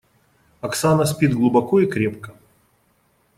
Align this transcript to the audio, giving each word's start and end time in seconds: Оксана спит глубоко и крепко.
Оксана 0.61 1.05
спит 1.05 1.31
глубоко 1.35 1.79
и 1.81 1.85
крепко. 1.85 2.33